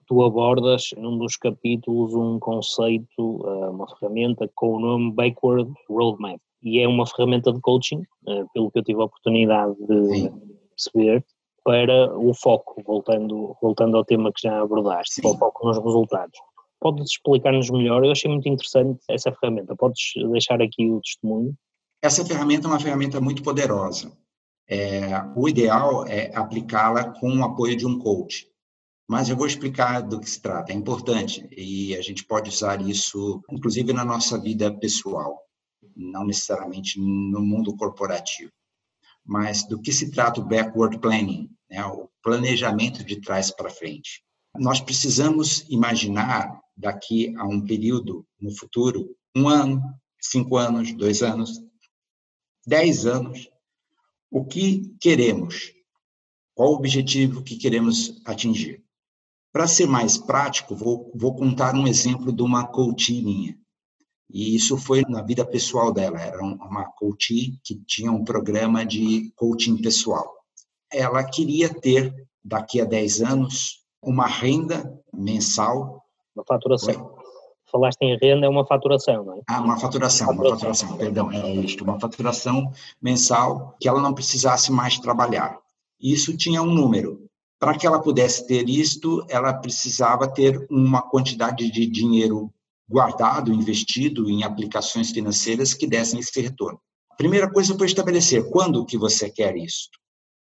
[0.07, 6.39] tu abordas num dos capítulos um conceito, eh, uma ferramenta com o nome Backward Roadmap.
[6.63, 10.41] E é uma ferramenta de coaching, eh, pelo que eu tive a oportunidade de Sim.
[10.69, 11.25] perceber,
[11.63, 16.39] para o foco, voltando, voltando ao tema que já abordaste, para o foco nos resultados.
[16.79, 18.05] Podes explicar-nos melhor?
[18.05, 19.75] Eu achei muito interessante essa ferramenta.
[19.75, 21.53] Podes deixar aqui o testemunho?
[22.01, 24.11] Essa ferramenta é uma ferramenta muito poderosa.
[24.69, 28.47] É, o ideal é aplicá-la com o apoio de um coach.
[29.07, 32.81] Mas eu vou explicar do que se trata, é importante e a gente pode usar
[32.81, 35.41] isso, inclusive, na nossa vida pessoal,
[35.95, 38.51] não necessariamente no mundo corporativo.
[39.25, 44.23] Mas do que se trata o backward planning, né, o planejamento de trás para frente.
[44.55, 49.81] Nós precisamos imaginar daqui a um período no futuro, um ano,
[50.19, 51.61] cinco anos, dois anos,
[52.65, 53.49] dez anos,
[54.29, 55.71] o que queremos,
[56.53, 58.83] qual o objetivo que queremos atingir.
[59.51, 63.57] Para ser mais prático, vou, vou contar um exemplo de uma coach minha.
[64.29, 66.19] E isso foi na vida pessoal dela.
[66.19, 70.36] Era uma coach que tinha um programa de coaching pessoal.
[70.91, 76.03] Ela queria ter, daqui a 10 anos, uma renda mensal.
[76.36, 76.93] Uma faturação.
[76.93, 77.17] Oi?
[77.69, 79.41] Falaste em renda, é uma faturação, não é?
[79.49, 80.49] Ah, uma faturação, faturação.
[80.49, 85.60] uma faturação, perdão, é isto, uma faturação mensal que ela não precisasse mais trabalhar.
[85.99, 87.26] Isso tinha um número,
[87.59, 92.53] para que ela pudesse ter isto, ela precisava ter uma quantidade de dinheiro
[92.87, 96.79] guardado, investido em aplicações financeiras que dessem esse retorno.
[97.11, 99.89] A primeira coisa foi estabelecer quando que você quer isso.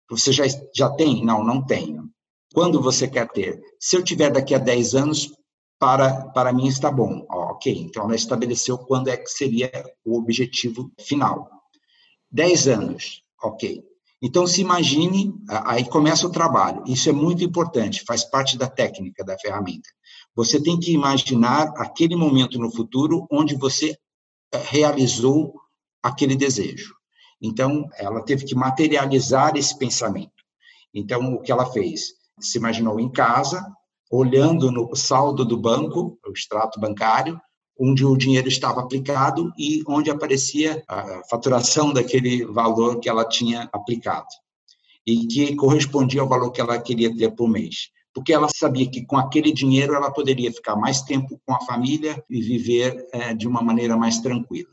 [0.08, 0.44] Você já,
[0.74, 1.24] já tem?
[1.24, 2.08] Não, não tenho.
[2.54, 3.60] Quando você quer ter?
[3.78, 5.32] Se eu tiver daqui a 10 anos,
[5.78, 7.26] para, para mim está bom.
[7.28, 9.70] ok, então ela estabeleceu quando é que seria
[10.04, 11.50] o objetivo final.
[12.30, 13.82] 10 anos, ok.
[14.22, 16.84] Então, se imagine, aí começa o trabalho.
[16.86, 19.88] Isso é muito importante, faz parte da técnica da ferramenta.
[20.34, 23.96] Você tem que imaginar aquele momento no futuro onde você
[24.52, 25.54] eh, realizou
[26.02, 26.94] aquele desejo.
[27.40, 30.32] Então, ela teve que materializar esse pensamento.
[30.92, 32.12] Então, o que ela fez?
[32.38, 33.64] Se imaginou em casa,
[34.10, 37.40] olhando no saldo do banco, o extrato bancário,
[37.80, 43.70] onde o dinheiro estava aplicado e onde aparecia a faturação daquele valor que ela tinha
[43.72, 44.28] aplicado
[45.06, 47.88] e que correspondia ao valor que ela queria ter por mês.
[48.12, 52.22] Porque ela sabia que com aquele dinheiro ela poderia ficar mais tempo com a família
[52.28, 54.68] e viver é, de uma maneira mais tranquila.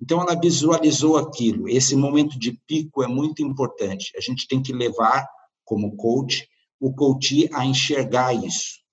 [0.00, 1.68] Então ela visualizou aquilo.
[1.68, 4.12] Esse momento de pico é muito importante.
[4.14, 5.26] A gente tem que levar,
[5.64, 6.46] como coach,
[6.78, 8.84] o coach a enxergar isso.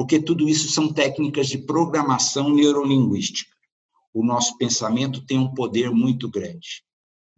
[0.00, 3.54] Porque tudo isso são técnicas de programação neurolinguística.
[4.14, 6.82] O nosso pensamento tem um poder muito grande.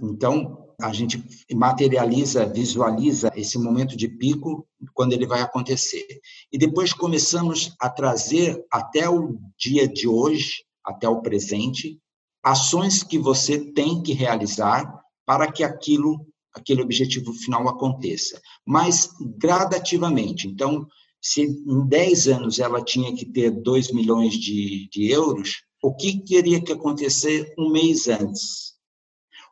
[0.00, 1.20] Então, a gente
[1.52, 6.06] materializa, visualiza esse momento de pico quando ele vai acontecer.
[6.52, 11.98] E depois começamos a trazer até o dia de hoje, até o presente,
[12.44, 20.46] ações que você tem que realizar para que aquilo, aquele objetivo final aconteça, mas gradativamente.
[20.46, 20.86] Então,
[21.22, 26.24] se em 10 anos ela tinha que ter 2 milhões de, de euros, o que
[26.24, 28.72] teria que acontecer um mês antes?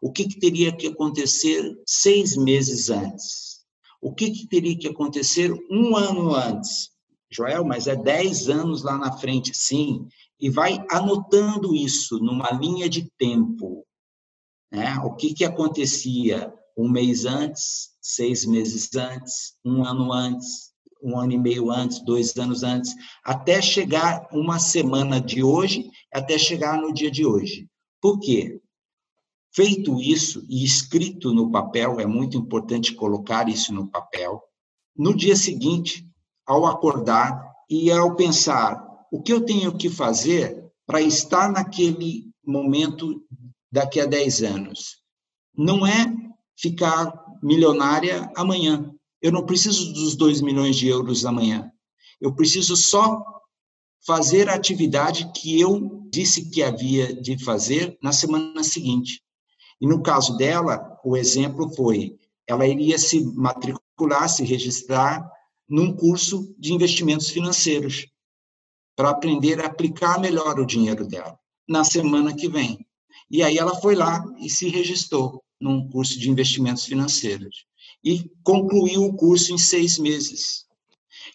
[0.02, 3.60] O que, que teria que acontecer seis meses antes?
[4.00, 6.90] O que, que teria que acontecer um ano antes?
[7.30, 10.08] Joel, mas é 10 anos lá na frente, sim,
[10.40, 13.86] e vai anotando isso numa linha de tempo.
[14.72, 14.98] Né?
[15.04, 20.69] O que, que acontecia um mês antes, seis meses antes, um ano antes,
[21.02, 26.38] um ano e meio antes, dois anos antes, até chegar uma semana de hoje, até
[26.38, 27.68] chegar no dia de hoje.
[28.00, 28.60] Por quê?
[29.52, 34.40] Feito isso e escrito no papel, é muito importante colocar isso no papel.
[34.96, 36.06] No dia seguinte,
[36.46, 43.22] ao acordar e ao pensar o que eu tenho que fazer para estar naquele momento
[43.72, 45.02] daqui a 10 anos?
[45.56, 46.12] Não é
[46.56, 48.94] ficar milionária amanhã.
[49.22, 51.70] Eu não preciso dos 2 milhões de euros amanhã.
[52.20, 53.22] Eu preciso só
[54.06, 59.22] fazer a atividade que eu disse que havia de fazer na semana seguinte.
[59.80, 65.30] E no caso dela, o exemplo foi: ela iria se matricular, se registrar
[65.68, 68.06] num curso de investimentos financeiros
[68.96, 72.84] para aprender a aplicar melhor o dinheiro dela na semana que vem.
[73.30, 77.69] E aí ela foi lá e se registrou num curso de investimentos financeiros
[78.04, 80.64] e concluiu o curso em seis meses.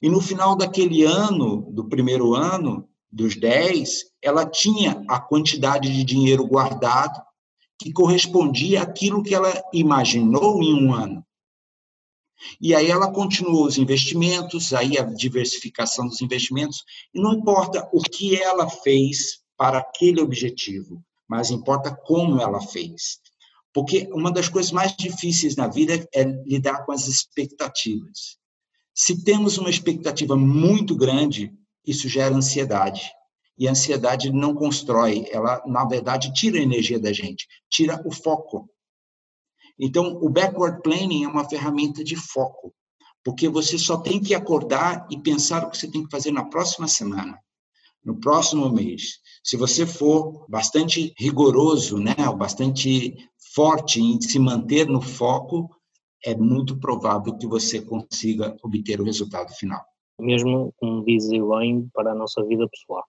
[0.01, 6.03] E no final daquele ano, do primeiro ano, dos dez, ela tinha a quantidade de
[6.03, 7.21] dinheiro guardado
[7.79, 11.25] que correspondia àquilo que ela imaginou em um ano.
[12.59, 18.01] E aí ela continuou os investimentos, aí a diversificação dos investimentos, e não importa o
[18.01, 23.19] que ela fez para aquele objetivo, mas importa como ela fez.
[23.75, 28.37] Porque uma das coisas mais difíceis na vida é lidar com as expectativas.
[28.93, 31.53] Se temos uma expectativa muito grande,
[31.85, 33.11] isso gera ansiedade.
[33.57, 38.11] E a ansiedade não constrói, ela, na verdade, tira a energia da gente, tira o
[38.11, 38.69] foco.
[39.77, 42.73] Então, o backward planning é uma ferramenta de foco,
[43.25, 46.45] porque você só tem que acordar e pensar o que você tem que fazer na
[46.45, 47.37] próxima semana,
[48.05, 49.19] no próximo mês.
[49.43, 53.17] Se você for bastante rigoroso, né, bastante
[53.55, 55.69] forte em se manter no foco,
[56.25, 59.81] é muito provável que você consiga obter o resultado final.
[60.19, 63.03] Mesmo, como diz Elaine, para a nossa vida pessoal.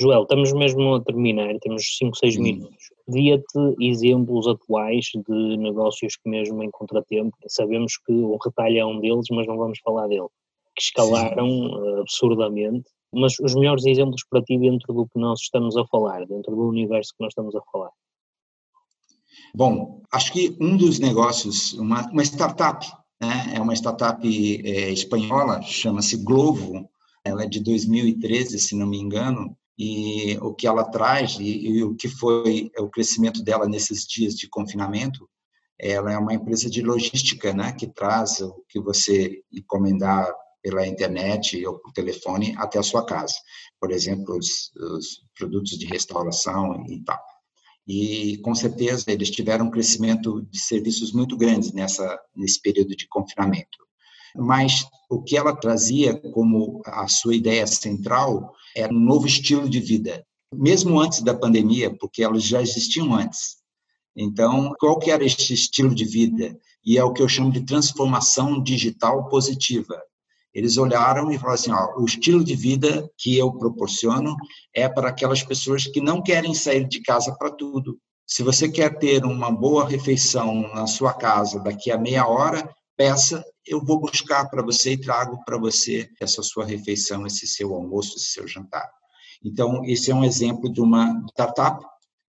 [0.00, 2.90] Joel, estamos mesmo a terminar, temos 5, 6 minutos.
[3.06, 8.98] Dia-te exemplos atuais de negócios que mesmo em contratempo, sabemos que o retalho é um
[8.98, 10.26] deles, mas não vamos falar dele,
[10.74, 12.00] que escalaram Sim.
[12.00, 16.56] absurdamente, mas os melhores exemplos para ti dentro do que nós estamos a falar, dentro
[16.56, 17.90] do universo que nós estamos a falar.
[19.54, 22.86] Bom, acho que um dos negócios, uma, uma startup,
[23.20, 26.88] né, é uma startup é, espanhola, chama-se Glovo,
[27.24, 31.82] ela é de 2013, se não me engano, e o que ela traz e, e,
[31.82, 35.28] o que foi o crescimento dela nesses dias de confinamento.
[35.78, 41.64] Ela é uma empresa de logística, né, que traz o que você encomendar pela internet
[41.66, 43.34] ou por telefone até a sua casa.
[43.80, 47.20] Por exemplo, os, os produtos de restauração e tal.
[47.86, 53.06] E com certeza eles tiveram um crescimento de serviços muito grandes nessa nesse período de
[53.08, 53.84] confinamento.
[54.36, 59.78] Mas o que ela trazia como a sua ideia central era um novo estilo de
[59.80, 63.56] vida, mesmo antes da pandemia, porque elas já existiam antes.
[64.16, 66.58] Então, qual que era este estilo de vida?
[66.84, 70.00] E é o que eu chamo de transformação digital positiva.
[70.54, 74.36] Eles olharam e falaram assim: ó, o estilo de vida que eu proporciono
[74.72, 77.98] é para aquelas pessoas que não querem sair de casa para tudo.
[78.26, 83.44] Se você quer ter uma boa refeição na sua casa daqui a meia hora, peça,
[83.66, 88.16] eu vou buscar para você e trago para você essa sua refeição, esse seu almoço,
[88.16, 88.88] esse seu jantar.
[89.44, 91.84] Então, esse é um exemplo de uma startup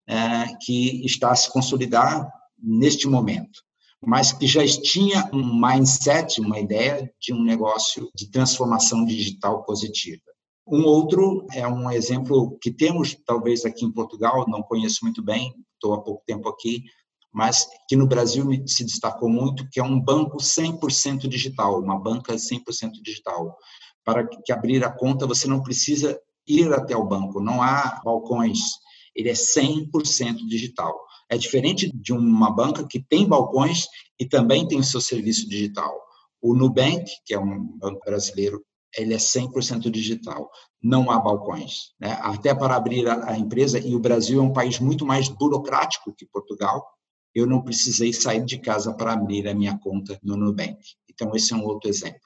[0.07, 3.61] é, que está a se consolidar neste momento,
[4.03, 10.21] mas que já tinha um mindset, uma ideia de um negócio de transformação digital positiva.
[10.67, 15.53] Um outro é um exemplo que temos, talvez, aqui em Portugal, não conheço muito bem,
[15.73, 16.83] estou há pouco tempo aqui,
[17.31, 22.33] mas que no Brasil se destacou muito, que é um banco 100% digital, uma banca
[22.35, 23.55] 100% digital.
[24.03, 28.59] Para que abrir a conta, você não precisa ir até o banco, não há balcões,
[29.15, 30.93] ele é 100% digital.
[31.31, 33.87] É diferente de uma banca que tem balcões
[34.19, 35.97] e também tem o seu serviço digital.
[36.41, 38.61] O Nubank, que é um banco brasileiro,
[38.97, 40.51] ele é 100% digital.
[40.83, 41.93] Não há balcões.
[41.97, 42.19] Né?
[42.21, 46.13] Até para abrir a, a empresa, e o Brasil é um país muito mais burocrático
[46.13, 46.85] que Portugal,
[47.33, 50.79] eu não precisei sair de casa para abrir a minha conta no Nubank.
[51.09, 52.19] Então, esse é um outro exemplo.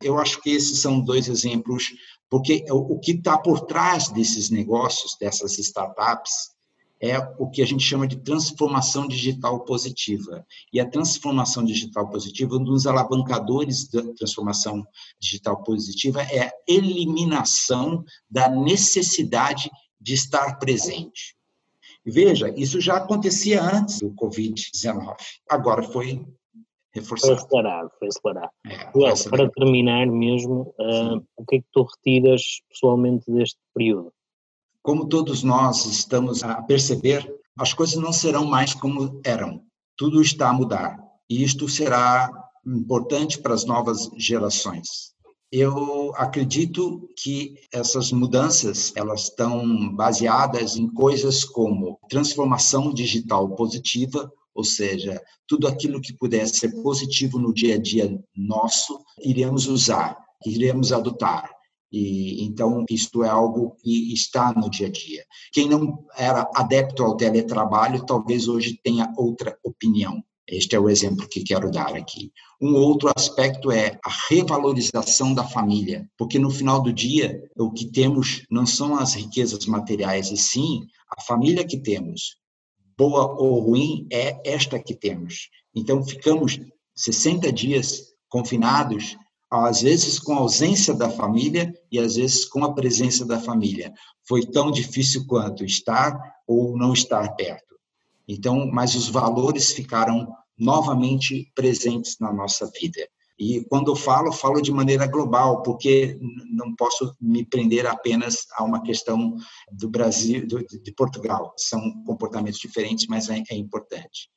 [0.00, 1.90] Eu acho que esses são dois exemplos,
[2.30, 6.55] porque o que está por trás desses negócios, dessas startups,
[7.00, 10.46] é o que a gente chama de transformação digital positiva.
[10.72, 14.86] E a transformação digital positiva, um dos alavancadores da transformação
[15.20, 19.70] digital positiva é a eliminação da necessidade
[20.00, 21.36] de estar presente.
[22.04, 25.16] Veja, isso já acontecia antes do Covid-19.
[25.50, 26.24] Agora foi
[26.94, 27.36] reforçado.
[27.36, 28.52] Foi acelerado, foi acelerado.
[28.66, 29.28] É.
[29.28, 34.12] Para terminar mesmo, uh, o que é que tu retiras pessoalmente deste período?
[34.86, 37.28] Como todos nós estamos a perceber,
[37.58, 39.60] as coisas não serão mais como eram.
[39.96, 40.96] Tudo está a mudar.
[41.28, 42.30] E isto será
[42.64, 45.12] importante para as novas gerações.
[45.50, 54.62] Eu acredito que essas mudanças elas estão baseadas em coisas como transformação digital positiva, ou
[54.62, 60.92] seja, tudo aquilo que puder ser positivo no dia a dia nosso, iremos usar, iremos
[60.92, 61.55] adotar.
[61.98, 65.24] E, então, isto é algo que está no dia a dia.
[65.50, 70.22] Quem não era adepto ao teletrabalho, talvez hoje tenha outra opinião.
[70.46, 72.30] Este é o exemplo que quero dar aqui.
[72.60, 77.86] Um outro aspecto é a revalorização da família, porque no final do dia, o que
[77.86, 80.86] temos não são as riquezas materiais, e sim
[81.16, 82.36] a família que temos.
[82.98, 85.48] Boa ou ruim é esta que temos.
[85.74, 86.60] Então, ficamos
[86.94, 89.16] 60 dias confinados,
[89.50, 93.92] às vezes com a ausência da família e às vezes com a presença da família.
[94.26, 97.76] Foi tão difícil quanto estar ou não estar perto.
[98.28, 100.28] Então, mas os valores ficaram
[100.58, 103.06] novamente presentes na nossa vida.
[103.38, 106.18] E quando eu falo, falo de maneira global, porque
[106.50, 109.36] não posso me prender apenas a uma questão
[109.70, 111.52] do Brasil, de Portugal.
[111.56, 114.30] São comportamentos diferentes, mas é, é importante.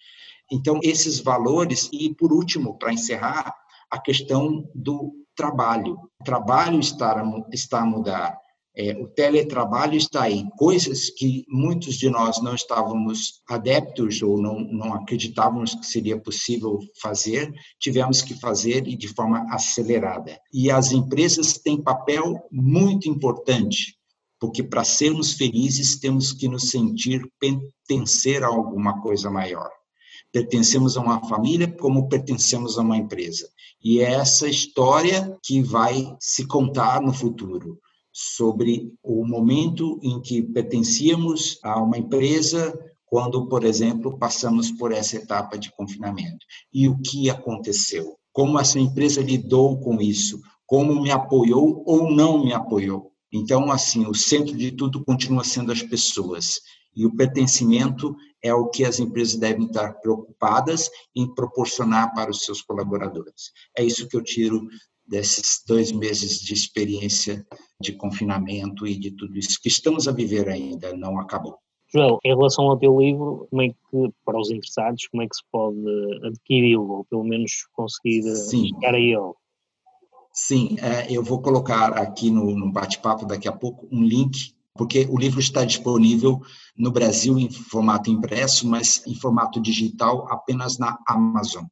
[0.51, 3.53] Então, esses valores, e por último, para encerrar,
[3.89, 5.97] a questão do trabalho.
[6.19, 8.37] O trabalho está está a mudar.
[8.75, 14.59] É, o teletrabalho está aí, coisas que muitos de nós não estávamos adeptos ou não,
[14.59, 20.39] não acreditávamos que seria possível fazer, tivemos que fazer e de forma acelerada.
[20.53, 23.97] E as empresas têm papel muito importante,
[24.39, 29.69] porque para sermos felizes temos que nos sentir pertencer a alguma coisa maior.
[30.31, 33.49] Pertencemos a uma família como pertencemos a uma empresa.
[33.83, 37.79] E é essa história que vai se contar no futuro
[38.11, 45.15] sobre o momento em que pertencíamos a uma empresa quando, por exemplo, passamos por essa
[45.15, 46.45] etapa de confinamento.
[46.71, 48.17] E o que aconteceu?
[48.31, 50.39] Como essa empresa lidou com isso?
[50.65, 53.11] Como me apoiou ou não me apoiou?
[53.31, 56.61] Então, assim, o centro de tudo continua sendo as pessoas.
[56.95, 62.43] E o pertencimento é o que as empresas devem estar preocupadas em proporcionar para os
[62.43, 63.51] seus colaboradores.
[63.77, 64.67] É isso que eu tiro
[65.05, 67.45] desses dois meses de experiência
[67.81, 71.57] de confinamento e de tudo isso que estamos a viver ainda, não acabou.
[71.91, 75.35] Joel, em relação ao teu livro, como é que, para os interessados, como é que
[75.35, 75.79] se pode
[76.23, 78.67] adquiri-lo, ou pelo menos conseguir Sim.
[78.67, 79.33] chegar a ele?
[80.31, 85.07] Sim, é, eu vou colocar aqui no, no bate-papo daqui a pouco um link, porque
[85.09, 86.41] o livro está disponível
[86.77, 91.65] no Brasil em formato impresso, mas em formato digital apenas na Amazon.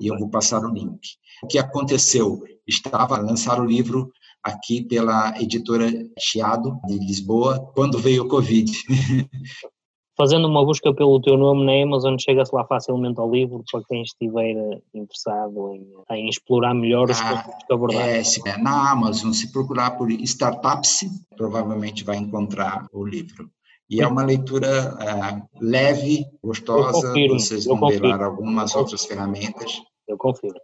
[0.00, 1.00] E eu vou passar o link.
[1.42, 2.42] O que aconteceu?
[2.66, 4.10] Estava a lançar o livro
[4.42, 8.72] aqui pela editora Chiado, de Lisboa, quando veio o Covid.
[10.16, 14.02] Fazendo uma busca pelo teu nome na Amazon, chega-se lá facilmente ao livro para quem
[14.02, 18.06] estiver interessado em, em explorar melhor os ah, que abordar.
[18.06, 21.00] É, é, na Amazon, se procurar por Startups,
[21.34, 23.50] provavelmente vai encontrar o livro.
[23.88, 29.82] E é uma leitura uh, leve, gostosa, vocês vão ver algumas outras ferramentas.
[30.08, 30.58] Eu confiro.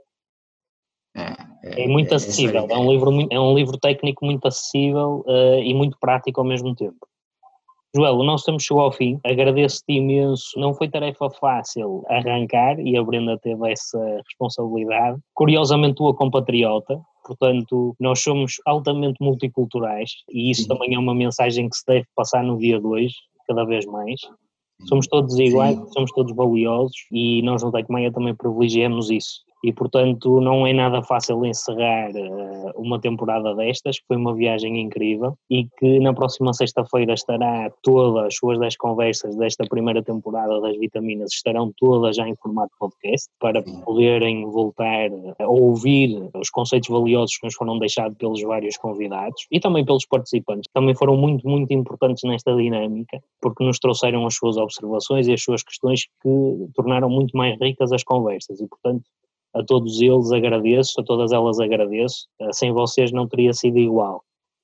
[1.14, 1.32] É,
[1.64, 5.74] é, é muito acessível, é, um livro, é um livro técnico muito acessível uh, e
[5.74, 7.06] muito prático ao mesmo tempo.
[7.98, 12.96] Joel, o nosso tempo chegou ao fim, agradeço-te imenso, não foi tarefa fácil arrancar e
[12.96, 15.18] a Brenda teve essa responsabilidade.
[15.34, 20.68] Curiosamente, tua compatriota, portanto, nós somos altamente multiculturais e isso Sim.
[20.68, 23.14] também é uma mensagem que se deve passar no dia de hoje,
[23.48, 24.20] cada vez mais.
[24.88, 25.92] Somos todos iguais, Sim.
[25.92, 31.02] somos todos valiosos e nós no Tecmaia também privilegiamos isso e portanto não é nada
[31.02, 37.14] fácil encerrar uh, uma temporada destas, foi uma viagem incrível e que na próxima sexta-feira
[37.14, 42.36] estará todas as suas 10 conversas desta primeira temporada das vitaminas estarão todas já em
[42.36, 48.40] formato podcast para poderem voltar a ouvir os conceitos valiosos que nos foram deixados pelos
[48.42, 53.78] vários convidados e também pelos participantes, também foram muito, muito importantes nesta dinâmica porque nos
[53.78, 58.60] trouxeram as suas observações e as suas questões que tornaram muito mais ricas as conversas
[58.60, 59.02] e portanto
[59.54, 64.22] a todos eles agradeço, a todas elas agradeço, eh, sem vocês não teria sido igual.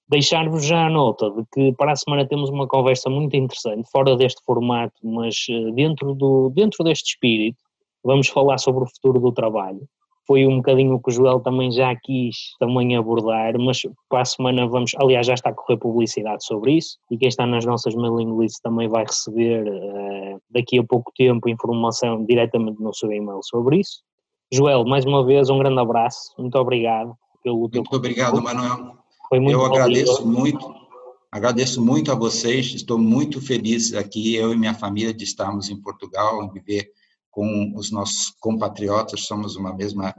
[0.09, 4.16] Deixar-vos já a nota de que para a semana temos uma conversa muito interessante, fora
[4.16, 7.59] deste formato, mas eh, dentro, do, dentro deste espírito,
[8.05, 9.80] vamos falar sobre o futuro do trabalho.
[10.26, 14.24] Foi um bocadinho o que o Joel também já quis também abordar, mas para a
[14.24, 17.95] semana vamos, aliás já está a correr publicidade sobre isso e quem está nas nossas
[17.95, 23.41] mailing lists também vai receber uh, daqui a pouco tempo informação diretamente no seu e-mail
[23.43, 24.03] sobre isso.
[24.53, 28.97] Joel, mais uma vez, um grande abraço, muito obrigado pelo teu Muito obrigado, Manuel.
[29.28, 30.74] Foi muito Eu agradeço muito,
[31.30, 35.80] agradeço muito a vocês, estou muito feliz aqui, eu e minha família, de estarmos em
[35.80, 36.90] Portugal, viver
[37.30, 40.14] com os nossos compatriotas, somos uma mesma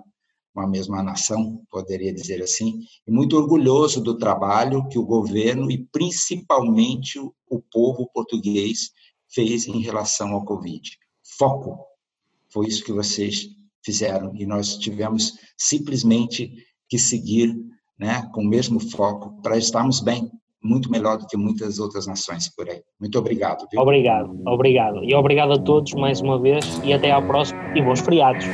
[0.55, 5.77] uma mesma nação, poderia dizer assim, e muito orgulhoso do trabalho que o governo e
[5.77, 8.91] principalmente o povo português
[9.27, 10.97] fez em relação ao Covid.
[11.37, 11.77] Foco,
[12.47, 13.49] foi isso que vocês
[13.85, 16.51] fizeram e nós tivemos simplesmente
[16.89, 17.55] que seguir
[17.97, 20.29] né, com o mesmo foco para estarmos bem,
[20.61, 22.81] muito melhor do que muitas outras nações por aí.
[22.99, 23.67] Muito obrigado.
[23.71, 23.79] Viu?
[23.79, 25.03] Obrigado, obrigado.
[25.03, 28.45] E obrigado a todos mais uma vez e até à próxima e bons feriados.